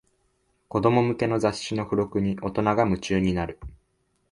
[0.67, 3.59] 子供向けの雑誌の付録に大人が夢中になる